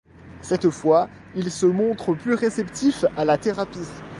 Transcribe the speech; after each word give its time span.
Cette 0.41 0.71
fois 0.71 1.09
il 1.35 1.51
se 1.51 1.67
montre 1.67 2.15
plus 2.15 2.33
réceptif 2.33 3.05
à 3.15 3.23
la 3.23 3.37
thérapie. 3.37 3.77